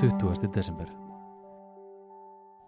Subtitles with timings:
[0.00, 0.48] 20.
[0.52, 0.88] desember.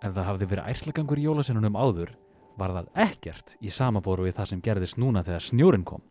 [0.00, 2.10] Ef það hafði verið æslagangur í jólasennunum áður,
[2.56, 6.02] var það ekkert í samaboru við það sem gerðist núna þegar snjórin kom.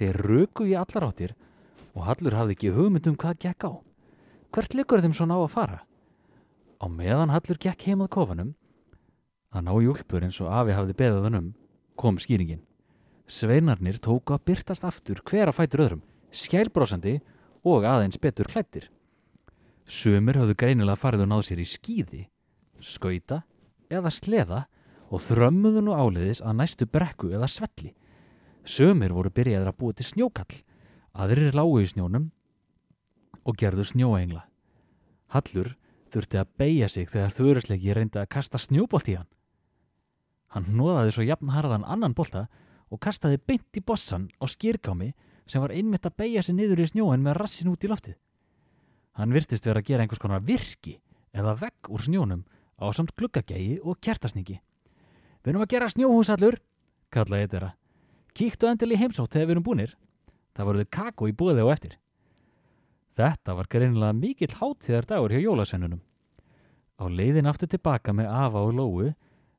[0.00, 1.36] Þeir röku í allar áttir
[1.92, 3.72] og Hallur hafði ekki hugmynd um hvað gekk á.
[4.52, 5.78] Hvert liggur þeim svona á að fara?
[6.80, 8.56] Á meðan Hallur gekk heimað kofanum,
[9.52, 11.54] að ná júlpur eins og afi hafði beðað hann um,
[11.96, 12.64] kom skýringin.
[13.28, 17.20] Sveinarnir tóku að byrtast aftur hver að fætur öðrum, skælbrósandi
[17.66, 18.86] og aðeins betur klættir.
[19.86, 22.22] Sumir höfðu greinilega farið og náð sér í skýði,
[22.82, 23.42] skauta
[23.90, 24.64] eða sleða
[25.10, 27.92] og þrömmuðu nú áleiðis að næstu brekku eða svelli.
[28.66, 30.62] Sumir voru byrjaðir að búa til snjókall,
[31.14, 32.30] aðrir lágu í snjónum
[33.46, 34.42] og gerðu snjóengla.
[35.30, 35.74] Hallur
[36.10, 39.30] þurfti að beigja sig þegar þurruslegi reyndi að kasta snjóbolt í hann.
[40.54, 42.46] Hann hnoðaði svo jafnharðan annan bolta
[42.90, 45.12] og kastaði beint í bossan á skýrkámi
[45.46, 48.16] sem var einmitt að beigja sig niður í snjóin með rassin út í loftið.
[49.16, 50.98] Hann virtist vera að gera einhvers konar virki
[51.36, 52.44] eða vegg úr snjónum
[52.76, 54.58] á samt gluggagægi og kjertasningi.
[55.42, 56.58] Við erum að gera snjóhús allur,
[57.14, 57.76] kallaði eitthvað.
[58.36, 59.94] Kíktu endil í heimsótt þegar við erum búnir.
[60.56, 61.94] Það voruð kakó í búið og eftir.
[63.16, 66.02] Þetta var greinilega mikill hátíðar dagur hjá jólasennunum.
[67.00, 69.06] Á leiðin aftur tilbaka með Afa og Lóu,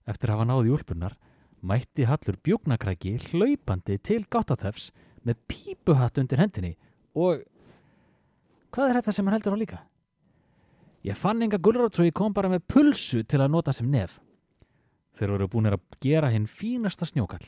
[0.06, 1.16] eftir að hafa náði úlpunnar,
[1.62, 4.92] mætti Hallur bjóknakræki hlaupandi til gáttaþefs
[5.28, 6.74] með pípuhatt undir hendinni
[7.18, 7.44] og
[8.74, 9.84] hvað er þetta sem hann heldur á líka?
[11.08, 14.18] Ég fann enga gulrót svo ég kom bara með pulsu til að nota sem nef.
[15.18, 17.46] Þeir voru búin að gera hinn fínasta snjókall.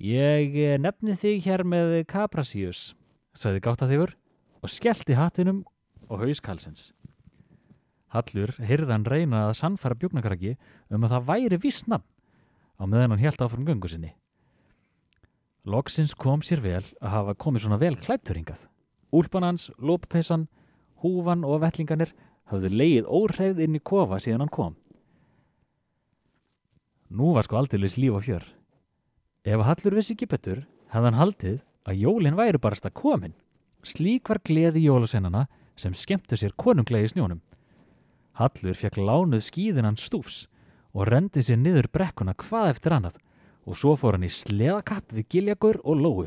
[0.00, 2.94] Ég eh, nefni þig hér með Caprasius,
[3.38, 4.16] sagði gáttaþifur
[4.64, 5.62] og skellti hattinum
[6.08, 6.90] og hauskalsins.
[8.14, 10.56] Hallur hyrðan reyna að sannfæra bjóknakrakki
[10.90, 12.06] um að það væri viss nafn
[12.78, 14.12] á meðan hann helt áfram göngu sinni.
[15.64, 18.66] Loksins kom sér vel að hafa komið svona vel klætturingað.
[19.16, 20.44] Úlpan hans, lóppessan,
[21.00, 22.12] húfan og vellinganir
[22.50, 24.74] hafðu leið óhreyð inn í kofa síðan hann kom.
[27.08, 28.44] Nú var sko aldeilis líf og fjör.
[29.44, 31.58] Ef Hallur vissi ekki betur, hefði hann haldið
[31.88, 33.36] að jólinn væri barast að komin.
[33.84, 35.46] Slík var gleði jólasennana
[35.80, 37.40] sem skemmtu sér konunglegi snjónum.
[38.36, 40.44] Hallur fekk lánuð skíðinan stúfs
[40.92, 43.20] og rendi sér niður brekkuna hvað eftir annað
[43.64, 46.26] og svo fór hann í sleðakapp við giljagur og lóu.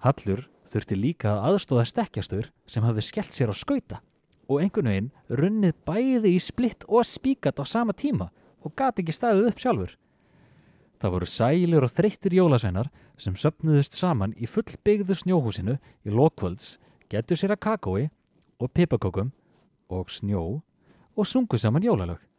[0.00, 4.00] Hallur þurfti líka að aðstóða stekkjastur sem hafði skellt sér á skauta
[4.50, 5.10] og einhvern veginn
[5.40, 8.30] runnið bæði í splitt og spíkat á sama tíma
[8.64, 9.92] og gati ekki staðið upp sjálfur.
[11.00, 16.76] Það voru sælir og þreyttir jólasveinar sem söpnuðust saman í fullbyggðu snjóhúsinu í lokvölds,
[17.08, 18.02] getur sér að kakói
[18.60, 19.32] og pipakokum
[19.88, 20.60] og snjó
[21.16, 22.29] og sungu saman jólalög.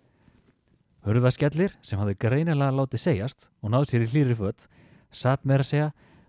[1.01, 4.67] Hörðaskellir sem hafði greinilega látið segjast og náð sér í hlýri fött
[5.09, 5.87] satt meira að segja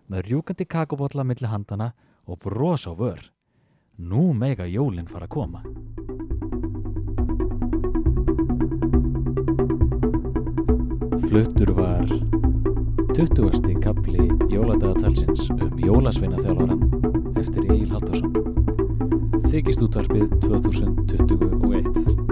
[0.09, 1.91] með rjúkandi kakobotla millir handana
[2.25, 3.21] og bros á vör.
[4.01, 5.61] Nú mega jólinn fara að koma.
[11.27, 12.09] Fluttur var
[13.13, 13.77] 20.
[13.85, 16.81] kapli jóladagatalsins um jólasveina þjálfaran
[17.37, 18.33] eftir Egil Haldursson.
[19.53, 22.22] Þykist útvarpið 2021.